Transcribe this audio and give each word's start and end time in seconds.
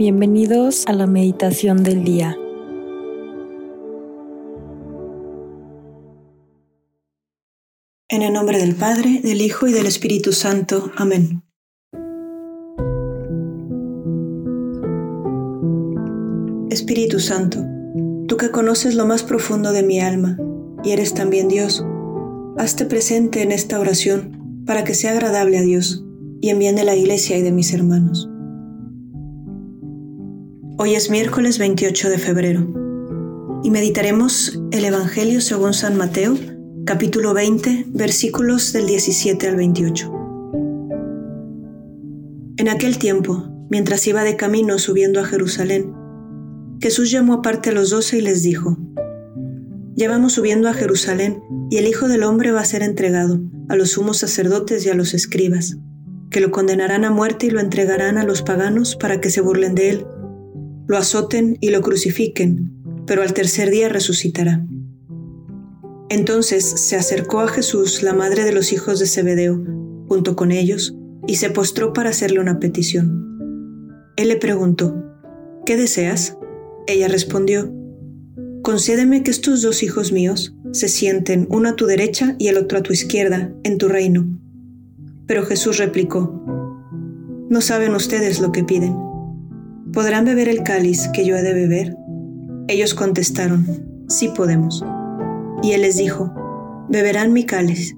Bienvenidos 0.00 0.86
a 0.86 0.94
la 0.94 1.06
meditación 1.06 1.82
del 1.82 2.04
día. 2.04 2.34
En 8.08 8.22
el 8.22 8.32
nombre 8.32 8.56
del 8.56 8.76
Padre, 8.76 9.20
del 9.22 9.42
Hijo 9.42 9.66
y 9.66 9.74
del 9.74 9.84
Espíritu 9.84 10.32
Santo. 10.32 10.90
Amén. 10.96 11.42
Espíritu 16.70 17.20
Santo, 17.20 17.62
tú 18.26 18.38
que 18.38 18.50
conoces 18.50 18.94
lo 18.94 19.04
más 19.04 19.22
profundo 19.22 19.70
de 19.70 19.82
mi 19.82 20.00
alma 20.00 20.38
y 20.82 20.92
eres 20.92 21.12
también 21.12 21.48
Dios, 21.48 21.84
hazte 22.56 22.86
presente 22.86 23.42
en 23.42 23.52
esta 23.52 23.78
oración 23.78 24.64
para 24.64 24.82
que 24.82 24.94
sea 24.94 25.10
agradable 25.10 25.58
a 25.58 25.60
Dios 25.60 26.02
y 26.40 26.48
en 26.48 26.58
bien 26.58 26.76
de 26.76 26.84
la 26.84 26.96
Iglesia 26.96 27.36
y 27.36 27.42
de 27.42 27.52
mis 27.52 27.74
hermanos. 27.74 28.30
Hoy 30.82 30.94
es 30.94 31.10
miércoles 31.10 31.58
28 31.58 32.08
de 32.08 32.16
febrero 32.16 32.66
y 33.62 33.70
meditaremos 33.70 34.58
el 34.70 34.86
Evangelio 34.86 35.42
según 35.42 35.74
San 35.74 35.98
Mateo, 35.98 36.38
capítulo 36.86 37.34
20, 37.34 37.84
versículos 37.88 38.72
del 38.72 38.86
17 38.86 39.46
al 39.46 39.56
28. 39.56 40.10
En 42.56 42.70
aquel 42.70 42.96
tiempo, 42.96 43.46
mientras 43.68 44.06
iba 44.06 44.24
de 44.24 44.36
camino 44.36 44.78
subiendo 44.78 45.20
a 45.20 45.26
Jerusalén, 45.26 45.92
Jesús 46.80 47.10
llamó 47.10 47.34
aparte 47.34 47.68
a 47.68 47.72
los 47.72 47.90
doce 47.90 48.16
y 48.16 48.22
les 48.22 48.42
dijo, 48.42 48.78
Ya 49.96 50.08
vamos 50.08 50.32
subiendo 50.32 50.66
a 50.70 50.72
Jerusalén 50.72 51.42
y 51.68 51.76
el 51.76 51.88
Hijo 51.88 52.08
del 52.08 52.22
Hombre 52.22 52.52
va 52.52 52.62
a 52.62 52.64
ser 52.64 52.80
entregado 52.80 53.38
a 53.68 53.76
los 53.76 53.90
sumos 53.90 54.16
sacerdotes 54.16 54.86
y 54.86 54.88
a 54.88 54.94
los 54.94 55.12
escribas, 55.12 55.76
que 56.30 56.40
lo 56.40 56.50
condenarán 56.50 57.04
a 57.04 57.10
muerte 57.10 57.48
y 57.48 57.50
lo 57.50 57.60
entregarán 57.60 58.16
a 58.16 58.24
los 58.24 58.40
paganos 58.40 58.96
para 58.96 59.20
que 59.20 59.28
se 59.28 59.42
burlen 59.42 59.74
de 59.74 59.90
él 59.90 60.06
lo 60.90 60.96
azoten 60.96 61.56
y 61.60 61.70
lo 61.70 61.82
crucifiquen, 61.82 62.72
pero 63.06 63.22
al 63.22 63.32
tercer 63.32 63.70
día 63.70 63.88
resucitará. 63.88 64.66
Entonces 66.08 66.64
se 66.64 66.96
acercó 66.96 67.38
a 67.38 67.46
Jesús 67.46 68.02
la 68.02 68.12
madre 68.12 68.42
de 68.42 68.50
los 68.50 68.72
hijos 68.72 68.98
de 68.98 69.06
Zebedeo, 69.06 69.64
junto 70.08 70.34
con 70.34 70.50
ellos, 70.50 70.96
y 71.28 71.36
se 71.36 71.48
postró 71.48 71.92
para 71.92 72.10
hacerle 72.10 72.40
una 72.40 72.58
petición. 72.58 74.10
Él 74.16 74.26
le 74.26 74.36
preguntó, 74.36 75.00
¿qué 75.64 75.76
deseas? 75.76 76.36
Ella 76.88 77.06
respondió, 77.06 77.72
Concédeme 78.62 79.22
que 79.22 79.30
estos 79.30 79.62
dos 79.62 79.84
hijos 79.84 80.10
míos 80.10 80.56
se 80.72 80.88
sienten 80.88 81.46
uno 81.50 81.68
a 81.68 81.76
tu 81.76 81.86
derecha 81.86 82.34
y 82.36 82.48
el 82.48 82.58
otro 82.58 82.78
a 82.78 82.82
tu 82.82 82.92
izquierda 82.92 83.54
en 83.62 83.78
tu 83.78 83.88
reino. 83.88 84.26
Pero 85.28 85.46
Jesús 85.46 85.78
replicó, 85.78 86.42
No 87.48 87.60
saben 87.60 87.94
ustedes 87.94 88.40
lo 88.40 88.50
que 88.50 88.64
piden. 88.64 89.09
¿Podrán 89.92 90.24
beber 90.24 90.48
el 90.48 90.62
cáliz 90.62 91.08
que 91.12 91.24
yo 91.26 91.36
he 91.36 91.42
de 91.42 91.52
beber? 91.52 91.96
Ellos 92.68 92.94
contestaron, 92.94 93.66
sí 94.08 94.28
podemos. 94.28 94.84
Y 95.64 95.72
él 95.72 95.82
les 95.82 95.96
dijo, 95.96 96.32
beberán 96.88 97.32
mi 97.32 97.44
cáliz, 97.44 97.96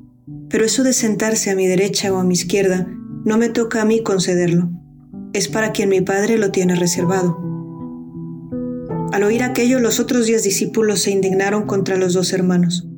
pero 0.49 0.65
eso 0.65 0.85
de 0.85 0.95
sentarse 0.95 1.51
a 1.51 1.55
mi 1.55 1.67
derecha 1.67 2.11
o 2.11 2.17
a 2.17 2.25
mi 2.25 2.33
izquierda 2.33 2.87
no 3.27 3.37
me 3.37 3.51
toca 3.51 3.83
a 3.83 3.85
mí 3.85 4.03
concederlo, 4.03 4.71
es 5.35 5.49
para 5.49 5.73
quien 5.73 5.91
mi 5.91 6.01
Padre 6.01 6.39
lo 6.39 6.51
tiene 6.51 6.77
reservado. 6.77 7.37
Al 9.13 9.23
oír 9.25 9.43
aquello, 9.43 9.79
los 9.79 10.01
otros 10.01 10.25
diez 10.25 10.45
discípulos 10.45 11.01
se 11.01 11.11
indignaron 11.11 11.67
contra 11.67 11.99
los 11.99 12.15
dos 12.15 12.33
hermanos. 12.33 12.89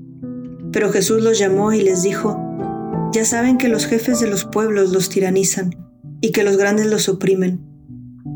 Pero 0.70 0.92
Jesús 0.92 1.20
los 1.20 1.40
llamó 1.40 1.72
y 1.72 1.80
les 1.80 2.04
dijo, 2.04 2.40
ya 3.12 3.24
saben 3.24 3.58
que 3.58 3.66
los 3.66 3.86
jefes 3.86 4.20
de 4.20 4.28
los 4.28 4.44
pueblos 4.44 4.92
los 4.92 5.08
tiranizan 5.08 5.70
y 6.20 6.30
que 6.30 6.44
los 6.44 6.56
grandes 6.56 6.86
los 6.86 7.08
oprimen 7.08 7.73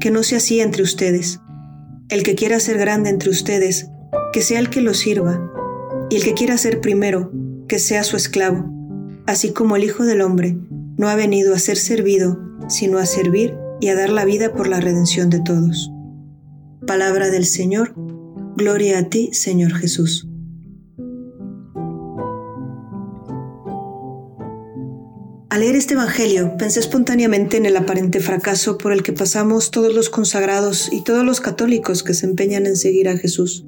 que 0.01 0.11
no 0.11 0.23
sea 0.23 0.39
así 0.39 0.61
entre 0.61 0.83
ustedes. 0.83 1.41
El 2.09 2.23
que 2.23 2.35
quiera 2.35 2.61
ser 2.61 2.79
grande 2.79 3.11
entre 3.11 3.31
ustedes, 3.31 3.91
que 4.33 4.43
sea 4.43 4.59
el 4.59 4.71
que 4.71 4.81
lo 4.81 4.95
sirva, 4.95 5.41
y 6.11 6.17
el 6.17 6.25
que 6.25 6.35
quiera 6.35 6.57
ser 6.57 6.81
primero, 6.81 7.33
que 7.69 7.79
sea 7.79 8.05
su 8.05 8.17
esclavo, 8.17 8.71
así 9.27 9.53
como 9.53 9.77
el 9.77 9.85
Hijo 9.85 10.05
del 10.05 10.23
Hombre 10.23 10.57
no 10.97 11.09
ha 11.09 11.15
venido 11.15 11.55
a 11.55 11.59
ser 11.59 11.77
servido, 11.77 12.39
sino 12.69 12.99
a 12.99 13.07
servir 13.07 13.55
y 13.81 13.89
a 13.89 13.95
dar 13.95 14.11
la 14.11 14.25
vida 14.25 14.53
por 14.53 14.69
la 14.69 14.81
redención 14.81 15.31
de 15.31 15.41
todos. 15.41 15.93
Palabra 16.87 17.31
del 17.31 17.47
Señor, 17.47 17.95
gloria 18.57 18.99
a 18.99 19.09
ti, 19.09 19.31
Señor 19.33 19.75
Jesús. 19.75 20.28
Al 25.59 25.65
leer 25.65 25.75
este 25.75 25.95
Evangelio, 25.95 26.57
pensé 26.57 26.79
espontáneamente 26.79 27.57
en 27.57 27.67
el 27.67 27.77
aparente 27.77 28.21
fracaso 28.21 28.79
por 28.79 28.93
el 28.93 29.03
que 29.03 29.13
pasamos 29.13 29.73
todos 29.73 29.93
los 29.93 30.09
consagrados 30.09 30.89
y 30.93 31.03
todos 31.03 31.25
los 31.25 31.41
católicos 31.41 32.05
que 32.05 32.15
se 32.15 32.27
empeñan 32.27 32.65
en 32.65 32.77
seguir 32.77 33.09
a 33.09 33.19
Jesús. 33.19 33.67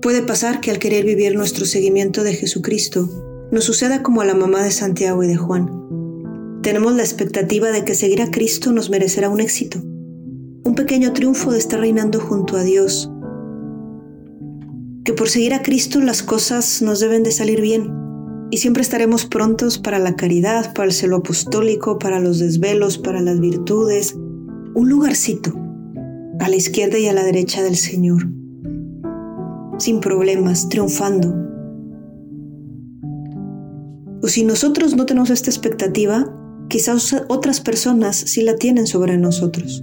Puede 0.00 0.22
pasar 0.22 0.60
que 0.60 0.70
al 0.70 0.78
querer 0.78 1.04
vivir 1.04 1.34
nuestro 1.34 1.66
seguimiento 1.66 2.22
de 2.22 2.32
Jesucristo, 2.34 3.10
nos 3.50 3.64
suceda 3.64 4.04
como 4.04 4.20
a 4.20 4.24
la 4.24 4.36
mamá 4.36 4.62
de 4.62 4.70
Santiago 4.70 5.24
y 5.24 5.26
de 5.26 5.34
Juan. 5.34 6.60
Tenemos 6.62 6.94
la 6.94 7.02
expectativa 7.02 7.72
de 7.72 7.84
que 7.84 7.96
seguir 7.96 8.22
a 8.22 8.30
Cristo 8.30 8.70
nos 8.70 8.88
merecerá 8.88 9.30
un 9.30 9.40
éxito, 9.40 9.80
un 9.82 10.76
pequeño 10.76 11.12
triunfo 11.12 11.50
de 11.50 11.58
estar 11.58 11.80
reinando 11.80 12.20
junto 12.20 12.56
a 12.56 12.62
Dios, 12.62 13.10
que 15.04 15.12
por 15.12 15.28
seguir 15.28 15.54
a 15.54 15.62
Cristo 15.62 16.00
las 16.00 16.22
cosas 16.22 16.82
nos 16.82 17.00
deben 17.00 17.24
de 17.24 17.32
salir 17.32 17.60
bien 17.60 18.11
y 18.52 18.58
siempre 18.58 18.82
estaremos 18.82 19.24
prontos 19.24 19.78
para 19.78 19.98
la 19.98 20.14
caridad, 20.14 20.74
para 20.74 20.84
el 20.84 20.92
celo 20.92 21.16
apostólico, 21.16 21.98
para 21.98 22.20
los 22.20 22.38
desvelos, 22.38 22.98
para 22.98 23.22
las 23.22 23.40
virtudes, 23.40 24.14
un 24.74 24.90
lugarcito 24.90 25.54
a 26.38 26.50
la 26.50 26.56
izquierda 26.56 26.98
y 26.98 27.08
a 27.08 27.14
la 27.14 27.24
derecha 27.24 27.62
del 27.62 27.76
Señor, 27.76 28.28
sin 29.78 30.00
problemas, 30.00 30.68
triunfando. 30.68 31.34
O 34.22 34.28
si 34.28 34.44
nosotros 34.44 34.96
no 34.96 35.06
tenemos 35.06 35.30
esta 35.30 35.48
expectativa, 35.48 36.30
quizás 36.68 37.16
otras 37.28 37.62
personas 37.62 38.16
sí 38.16 38.42
la 38.42 38.56
tienen 38.56 38.86
sobre 38.86 39.16
nosotros. 39.16 39.82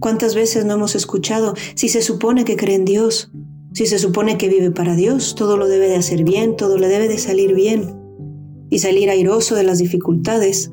¿Cuántas 0.00 0.34
veces 0.34 0.66
no 0.66 0.74
hemos 0.74 0.94
escuchado 0.94 1.54
si 1.74 1.88
se 1.88 2.02
supone 2.02 2.44
que 2.44 2.56
cree 2.56 2.74
en 2.74 2.84
Dios, 2.84 3.32
si 3.78 3.86
se 3.86 4.00
supone 4.00 4.38
que 4.38 4.48
vive 4.48 4.72
para 4.72 4.96
Dios, 4.96 5.36
todo 5.36 5.56
lo 5.56 5.68
debe 5.68 5.86
de 5.86 5.94
hacer 5.94 6.24
bien, 6.24 6.56
todo 6.56 6.78
le 6.78 6.88
debe 6.88 7.06
de 7.06 7.16
salir 7.16 7.54
bien 7.54 7.94
y 8.70 8.80
salir 8.80 9.08
airoso 9.08 9.54
de 9.54 9.62
las 9.62 9.78
dificultades. 9.78 10.72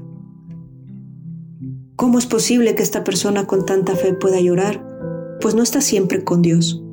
¿Cómo 1.96 2.18
es 2.18 2.26
posible 2.26 2.74
que 2.74 2.82
esta 2.82 3.04
persona 3.04 3.46
con 3.46 3.64
tanta 3.64 3.96
fe 3.96 4.16
pueda 4.16 4.42
llorar? 4.42 4.84
Pues 5.40 5.54
no 5.54 5.62
está 5.62 5.82
siempre 5.82 6.24
con 6.24 6.42
Dios. 6.42 6.84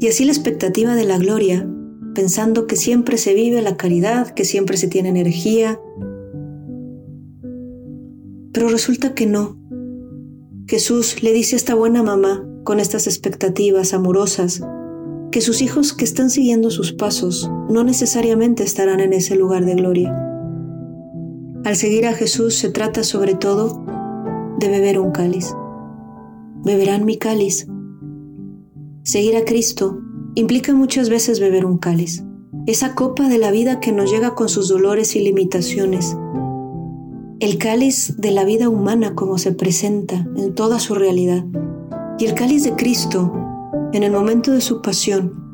Y 0.00 0.08
así 0.08 0.24
la 0.24 0.32
expectativa 0.32 0.94
de 0.94 1.04
la 1.04 1.18
gloria, 1.18 1.70
pensando 2.14 2.66
que 2.66 2.76
siempre 2.76 3.18
se 3.18 3.34
vive 3.34 3.60
la 3.60 3.76
caridad, 3.76 4.30
que 4.30 4.46
siempre 4.46 4.78
se 4.78 4.88
tiene 4.88 5.10
energía. 5.10 5.78
Pero 8.54 8.68
resulta 8.70 9.14
que 9.14 9.26
no. 9.26 9.58
Jesús 10.66 11.22
le 11.22 11.34
dice 11.34 11.56
a 11.56 11.58
esta 11.58 11.74
buena 11.74 12.02
mamá, 12.02 12.48
con 12.64 12.80
estas 12.80 13.06
expectativas 13.06 13.92
amorosas, 13.92 14.62
que 15.30 15.40
sus 15.40 15.62
hijos 15.62 15.92
que 15.92 16.04
están 16.04 16.30
siguiendo 16.30 16.70
sus 16.70 16.92
pasos 16.92 17.50
no 17.68 17.84
necesariamente 17.84 18.64
estarán 18.64 19.00
en 19.00 19.12
ese 19.12 19.36
lugar 19.36 19.64
de 19.64 19.74
gloria. 19.74 20.16
Al 21.64 21.76
seguir 21.76 22.06
a 22.06 22.14
Jesús 22.14 22.56
se 22.56 22.70
trata 22.70 23.04
sobre 23.04 23.34
todo 23.34 23.84
de 24.58 24.68
beber 24.68 24.98
un 24.98 25.12
cáliz. 25.12 25.54
Beberán 26.64 27.04
mi 27.04 27.16
cáliz. 27.16 27.66
Seguir 29.02 29.36
a 29.36 29.44
Cristo 29.44 30.00
implica 30.34 30.74
muchas 30.74 31.10
veces 31.10 31.40
beber 31.40 31.64
un 31.64 31.78
cáliz, 31.78 32.24
esa 32.66 32.94
copa 32.94 33.28
de 33.28 33.38
la 33.38 33.50
vida 33.50 33.80
que 33.80 33.92
nos 33.92 34.10
llega 34.10 34.34
con 34.34 34.48
sus 34.48 34.68
dolores 34.68 35.16
y 35.16 35.20
limitaciones, 35.20 36.16
el 37.40 37.58
cáliz 37.58 38.16
de 38.18 38.30
la 38.30 38.44
vida 38.44 38.68
humana 38.68 39.14
como 39.14 39.38
se 39.38 39.52
presenta 39.52 40.28
en 40.36 40.54
toda 40.54 40.78
su 40.78 40.94
realidad, 40.94 41.44
y 42.18 42.26
el 42.26 42.34
cáliz 42.34 42.64
de 42.64 42.74
Cristo 42.74 43.32
en 43.92 44.02
el 44.02 44.12
momento 44.12 44.52
de 44.52 44.60
su 44.60 44.82
pasión, 44.82 45.50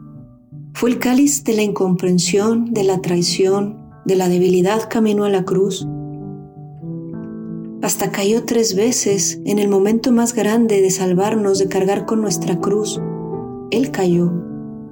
fue 0.75 0.91
el 0.91 0.99
cáliz 0.99 1.43
de 1.45 1.55
la 1.55 1.63
incomprensión, 1.63 2.75
de 2.75 2.85
la 2.85 3.01
traición, 3.01 3.79
de 4.05 4.15
la 4.15 4.29
debilidad 4.29 4.91
camino 4.91 5.25
a 5.25 5.31
la 5.31 5.45
cruz. 5.45 5.87
Hasta 7.81 8.11
cayó 8.13 8.45
tres 8.45 8.77
veces 8.77 9.41
en 9.47 9.59
el 9.59 9.69
momento 9.69 10.13
más 10.13 10.35
grande 10.35 10.83
de 10.83 10.91
salvarnos, 10.91 11.59
de 11.59 11.69
cargar 11.69 12.05
con 12.05 12.21
nuestra 12.21 12.61
cruz. 12.61 13.01
Él 13.71 13.91
cayó 13.91 14.33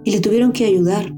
y 0.05 0.13
le 0.13 0.21
tuvieron 0.21 0.53
que 0.53 0.65
ayudar. 0.65 1.15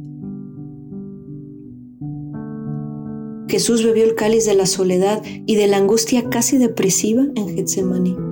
Jesús 3.48 3.84
bebió 3.84 4.02
el 4.02 4.16
cáliz 4.16 4.46
de 4.46 4.54
la 4.54 4.66
soledad 4.66 5.22
y 5.24 5.54
de 5.54 5.68
la 5.68 5.76
angustia 5.76 6.28
casi 6.28 6.58
depresiva 6.58 7.22
en 7.36 7.54
Getsemaní. 7.54 8.25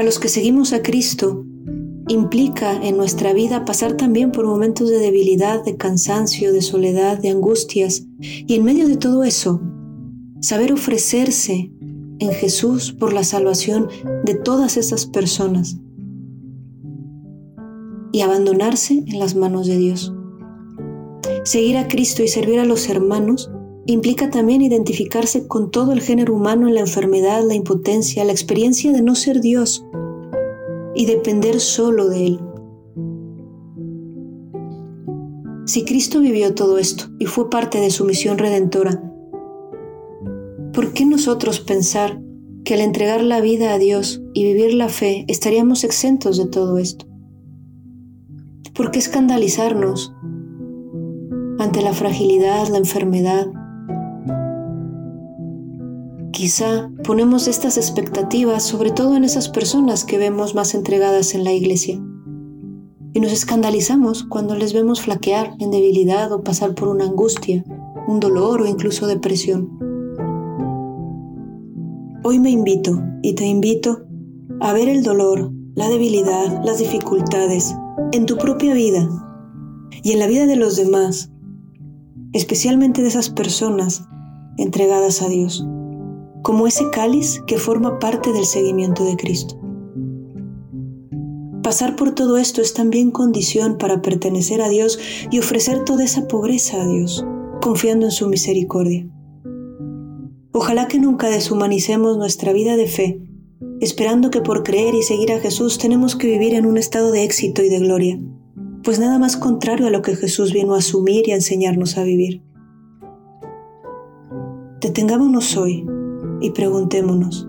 Para 0.00 0.08
los 0.08 0.18
que 0.18 0.30
seguimos 0.30 0.72
a 0.72 0.82
Cristo, 0.82 1.44
implica 2.08 2.72
en 2.72 2.96
nuestra 2.96 3.34
vida 3.34 3.66
pasar 3.66 3.98
también 3.98 4.32
por 4.32 4.46
momentos 4.46 4.88
de 4.88 4.96
debilidad, 4.96 5.62
de 5.62 5.76
cansancio, 5.76 6.54
de 6.54 6.62
soledad, 6.62 7.18
de 7.18 7.28
angustias. 7.28 8.06
Y 8.18 8.54
en 8.54 8.64
medio 8.64 8.88
de 8.88 8.96
todo 8.96 9.24
eso, 9.24 9.60
saber 10.40 10.72
ofrecerse 10.72 11.70
en 12.18 12.30
Jesús 12.32 12.92
por 12.92 13.12
la 13.12 13.24
salvación 13.24 13.88
de 14.24 14.36
todas 14.36 14.78
esas 14.78 15.04
personas 15.04 15.76
y 18.10 18.22
abandonarse 18.22 19.04
en 19.06 19.18
las 19.18 19.34
manos 19.34 19.66
de 19.66 19.76
Dios. 19.76 20.14
Seguir 21.44 21.76
a 21.76 21.88
Cristo 21.88 22.22
y 22.22 22.28
servir 22.28 22.58
a 22.58 22.64
los 22.64 22.88
hermanos 22.88 23.50
implica 23.92 24.30
también 24.30 24.62
identificarse 24.62 25.46
con 25.46 25.70
todo 25.70 25.92
el 25.92 26.00
género 26.00 26.34
humano 26.34 26.68
en 26.68 26.74
la 26.74 26.80
enfermedad, 26.80 27.42
la 27.46 27.54
impotencia, 27.54 28.24
la 28.24 28.32
experiencia 28.32 28.92
de 28.92 29.02
no 29.02 29.14
ser 29.14 29.40
Dios 29.40 29.86
y 30.94 31.06
depender 31.06 31.60
solo 31.60 32.08
de 32.08 32.26
Él. 32.26 32.40
Si 35.64 35.84
Cristo 35.84 36.20
vivió 36.20 36.54
todo 36.54 36.78
esto 36.78 37.04
y 37.18 37.26
fue 37.26 37.48
parte 37.48 37.80
de 37.80 37.90
su 37.90 38.04
misión 38.04 38.38
redentora, 38.38 39.02
¿por 40.72 40.92
qué 40.92 41.06
nosotros 41.06 41.60
pensar 41.60 42.20
que 42.64 42.74
al 42.74 42.80
entregar 42.80 43.22
la 43.22 43.40
vida 43.40 43.72
a 43.72 43.78
Dios 43.78 44.20
y 44.34 44.44
vivir 44.44 44.74
la 44.74 44.88
fe 44.88 45.24
estaríamos 45.28 45.84
exentos 45.84 46.36
de 46.36 46.46
todo 46.46 46.78
esto? 46.78 47.06
¿Por 48.74 48.90
qué 48.90 48.98
escandalizarnos 48.98 50.12
ante 51.58 51.82
la 51.82 51.92
fragilidad, 51.92 52.68
la 52.68 52.78
enfermedad? 52.78 53.46
Quizá 56.40 56.90
ponemos 57.04 57.48
estas 57.48 57.76
expectativas 57.76 58.62
sobre 58.62 58.92
todo 58.92 59.14
en 59.14 59.24
esas 59.24 59.50
personas 59.50 60.04
que 60.04 60.16
vemos 60.16 60.54
más 60.54 60.72
entregadas 60.72 61.34
en 61.34 61.44
la 61.44 61.52
iglesia. 61.52 62.02
Y 63.12 63.20
nos 63.20 63.30
escandalizamos 63.30 64.24
cuando 64.24 64.54
les 64.54 64.72
vemos 64.72 65.02
flaquear 65.02 65.54
en 65.58 65.70
debilidad 65.70 66.32
o 66.32 66.42
pasar 66.42 66.74
por 66.74 66.88
una 66.88 67.04
angustia, 67.04 67.62
un 68.08 68.20
dolor 68.20 68.62
o 68.62 68.66
incluso 68.66 69.06
depresión. 69.06 69.68
Hoy 72.24 72.38
me 72.38 72.48
invito 72.48 72.98
y 73.20 73.34
te 73.34 73.44
invito 73.44 74.06
a 74.60 74.72
ver 74.72 74.88
el 74.88 75.02
dolor, 75.02 75.52
la 75.74 75.90
debilidad, 75.90 76.64
las 76.64 76.78
dificultades 76.78 77.76
en 78.12 78.24
tu 78.24 78.38
propia 78.38 78.72
vida 78.72 79.06
y 80.02 80.12
en 80.12 80.18
la 80.18 80.26
vida 80.26 80.46
de 80.46 80.56
los 80.56 80.76
demás, 80.76 81.30
especialmente 82.32 83.02
de 83.02 83.08
esas 83.08 83.28
personas 83.28 84.06
entregadas 84.56 85.20
a 85.20 85.28
Dios, 85.28 85.66
como 86.42 86.66
ese 86.66 86.90
cáliz 86.90 87.42
que 87.46 87.58
forma 87.58 87.98
parte 87.98 88.32
del 88.32 88.44
seguimiento 88.44 89.04
de 89.04 89.16
Cristo. 89.16 89.58
Pasar 91.62 91.96
por 91.96 92.14
todo 92.14 92.38
esto 92.38 92.62
es 92.62 92.74
también 92.74 93.10
condición 93.10 93.78
para 93.78 94.02
pertenecer 94.02 94.62
a 94.62 94.68
Dios 94.68 94.98
y 95.30 95.38
ofrecer 95.38 95.84
toda 95.84 96.04
esa 96.04 96.26
pobreza 96.26 96.82
a 96.82 96.86
Dios, 96.86 97.24
confiando 97.60 98.06
en 98.06 98.12
su 98.12 98.28
misericordia. 98.28 99.08
Ojalá 100.52 100.88
que 100.88 100.98
nunca 100.98 101.28
deshumanicemos 101.28 102.16
nuestra 102.16 102.52
vida 102.52 102.76
de 102.76 102.86
fe 102.86 103.22
esperando 103.80 104.30
que 104.30 104.42
por 104.42 104.62
creer 104.62 104.94
y 104.94 105.02
seguir 105.02 105.32
a 105.32 105.40
Jesús 105.40 105.78
tenemos 105.78 106.14
que 106.14 106.26
vivir 106.26 106.54
en 106.54 106.66
un 106.66 106.76
estado 106.76 107.10
de 107.10 107.24
éxito 107.24 107.62
y 107.62 107.70
de 107.70 107.78
gloria, 107.78 108.20
pues 108.84 108.98
nada 108.98 109.18
más 109.18 109.36
contrario 109.36 109.86
a 109.86 109.90
lo 109.90 110.02
que 110.02 110.16
Jesús 110.16 110.52
vino 110.52 110.74
a 110.74 110.78
asumir 110.78 111.26
y 111.26 111.32
a 111.32 111.36
enseñarnos 111.36 111.96
a 111.96 112.04
vivir. 112.04 112.42
Detengámonos 114.80 115.56
hoy 115.56 115.86
y 116.40 116.50
preguntémonos, 116.50 117.46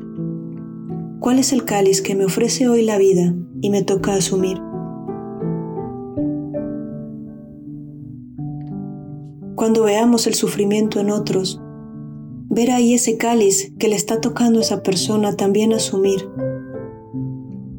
¿cuál 1.19 1.39
es 1.39 1.53
el 1.53 1.65
cáliz 1.65 2.01
que 2.01 2.15
me 2.15 2.25
ofrece 2.25 2.67
hoy 2.67 2.83
la 2.83 2.97
vida 2.97 3.33
y 3.61 3.69
me 3.69 3.83
toca 3.83 4.13
asumir? 4.13 4.57
Cuando 9.55 9.83
veamos 9.83 10.27
el 10.27 10.33
sufrimiento 10.33 10.99
en 10.99 11.11
otros, 11.11 11.61
ver 12.49 12.71
ahí 12.71 12.93
ese 12.93 13.17
cáliz 13.17 13.73
que 13.77 13.87
le 13.87 13.95
está 13.95 14.19
tocando 14.19 14.59
a 14.59 14.63
esa 14.63 14.83
persona 14.83 15.35
también 15.35 15.71
asumir. 15.71 16.29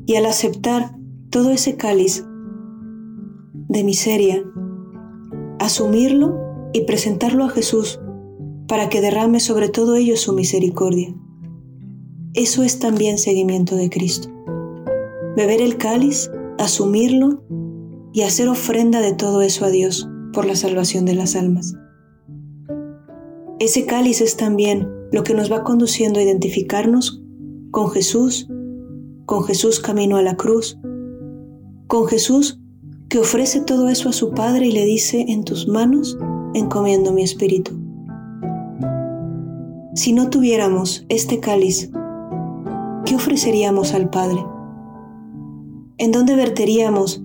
Y 0.07 0.17
al 0.17 0.27
aceptar 0.27 0.97
todo 1.31 1.51
ese 1.51 1.77
cáliz 1.77 2.25
de 3.69 3.85
miseria, 3.85 4.45
asumirlo 5.59 6.39
y 6.73 6.83
presentarlo 6.83 7.45
a 7.45 7.51
Jesús 7.51 8.01
para 8.73 8.89
que 8.89 9.03
derrame 9.03 9.39
sobre 9.39 9.69
todo 9.69 9.97
ello 9.97 10.17
su 10.17 10.33
misericordia. 10.33 11.15
Eso 12.33 12.63
es 12.63 12.79
también 12.79 13.19
seguimiento 13.19 13.77
de 13.77 13.91
Cristo. 13.91 14.31
Beber 15.37 15.61
el 15.61 15.77
cáliz, 15.77 16.31
asumirlo 16.59 17.45
y 18.15 18.23
hacer 18.23 18.49
ofrenda 18.49 19.03
de 19.03 19.13
todo 19.13 19.43
eso 19.43 19.67
a 19.67 19.69
Dios 19.69 20.09
por 20.33 20.47
la 20.47 20.57
salvación 20.57 21.05
de 21.05 21.15
las 21.15 21.37
almas. 21.37 21.75
Ese 23.59 23.85
cáliz 23.85 24.23
es 24.23 24.39
también 24.39 24.89
lo 25.13 25.23
que 25.23 25.35
nos 25.35 25.53
va 25.53 25.65
conduciendo 25.65 26.19
a 26.19 26.23
identificarnos 26.23 27.23
con 27.73 27.91
Jesús, 27.91 28.49
con 29.27 29.45
Jesús 29.45 29.81
camino 29.81 30.17
a 30.17 30.23
la 30.23 30.39
cruz, 30.39 30.79
con 31.89 32.07
Jesús 32.07 32.59
que 33.11 33.19
ofrece 33.19 33.61
todo 33.61 33.91
eso 33.91 34.09
a 34.09 34.15
su 34.15 34.31
Padre 34.31 34.69
y 34.69 34.73
le 34.73 34.87
dice, 34.87 35.27
en 35.29 35.45
tus 35.45 35.69
manos 35.69 36.17
encomiendo 36.55 37.13
mi 37.13 37.23
espíritu. 37.23 37.82
Si 39.95 40.15
no 40.15 40.31
tuviéramos 40.31 41.05
este 41.11 41.39
cáliz, 41.39 41.91
¿qué 43.05 43.15
ofreceríamos 43.15 43.93
al 43.93 44.09
Padre? 44.09 44.43
¿En 45.99 46.13
dónde 46.13 46.35
verteríamos 46.35 47.23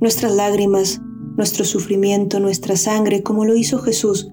nuestras 0.00 0.34
lágrimas, 0.34 1.00
nuestro 1.38 1.64
sufrimiento, 1.64 2.38
nuestra 2.38 2.76
sangre, 2.76 3.22
como 3.22 3.46
lo 3.46 3.56
hizo 3.56 3.78
Jesús 3.78 4.30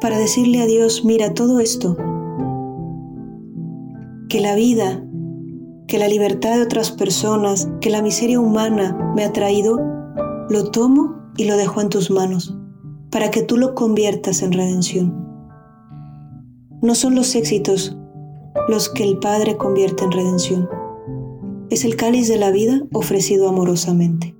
para 0.00 0.16
decirle 0.16 0.62
a 0.62 0.66
Dios, 0.66 1.04
mira 1.04 1.34
todo 1.34 1.58
esto, 1.58 1.96
que 4.28 4.40
la 4.40 4.54
vida, 4.54 5.04
que 5.88 5.98
la 5.98 6.06
libertad 6.06 6.54
de 6.54 6.62
otras 6.62 6.92
personas, 6.92 7.68
que 7.80 7.90
la 7.90 8.00
miseria 8.00 8.38
humana 8.38 9.12
me 9.16 9.24
ha 9.24 9.32
traído, 9.32 9.80
lo 10.48 10.70
tomo 10.70 11.16
y 11.36 11.46
lo 11.46 11.56
dejo 11.56 11.80
en 11.80 11.88
tus 11.88 12.12
manos, 12.12 12.56
para 13.10 13.32
que 13.32 13.42
tú 13.42 13.56
lo 13.56 13.74
conviertas 13.74 14.42
en 14.42 14.52
redención. 14.52 15.27
No 16.80 16.94
son 16.94 17.16
los 17.16 17.34
éxitos 17.34 17.96
los 18.68 18.88
que 18.88 19.02
el 19.02 19.18
Padre 19.18 19.56
convierte 19.56 20.04
en 20.04 20.12
redención. 20.12 20.68
Es 21.70 21.84
el 21.84 21.96
cáliz 21.96 22.28
de 22.28 22.38
la 22.38 22.50
vida 22.50 22.82
ofrecido 22.92 23.48
amorosamente. 23.48 24.37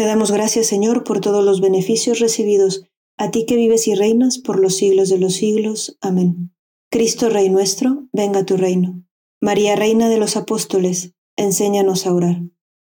Te 0.00 0.06
damos 0.06 0.32
gracias, 0.32 0.66
Señor, 0.66 1.04
por 1.04 1.20
todos 1.20 1.44
los 1.44 1.60
beneficios 1.60 2.20
recibidos, 2.20 2.86
a 3.18 3.30
ti 3.30 3.44
que 3.44 3.54
vives 3.54 3.86
y 3.86 3.94
reinas 3.94 4.38
por 4.38 4.58
los 4.58 4.76
siglos 4.78 5.10
de 5.10 5.18
los 5.18 5.34
siglos. 5.34 5.98
Amén. 6.00 6.54
Cristo 6.90 7.28
Rey 7.28 7.50
nuestro, 7.50 8.08
venga 8.10 8.46
tu 8.46 8.56
reino. 8.56 9.04
María, 9.42 9.76
Reina 9.76 10.08
de 10.08 10.16
los 10.16 10.38
Apóstoles, 10.38 11.12
enséñanos 11.36 12.06
a 12.06 12.14
orar. 12.14 12.40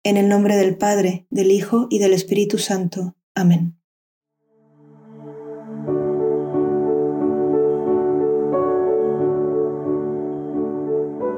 En 0.04 0.18
el 0.18 0.28
nombre 0.28 0.56
del 0.56 0.76
Padre, 0.76 1.28
del 1.30 1.52
Hijo 1.52 1.86
y 1.92 2.00
del 2.00 2.14
Espíritu 2.14 2.58
Santo. 2.58 3.16
Amén. 3.36 3.80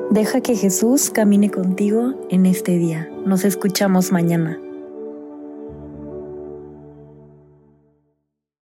Deja 0.09 0.39
que 0.39 0.55
Jesús 0.55 1.09
camine 1.09 1.51
contigo 1.51 2.13
en 2.29 2.45
este 2.45 2.77
día. 2.77 3.09
Nos 3.25 3.43
escuchamos 3.43 4.13
mañana. 4.13 4.61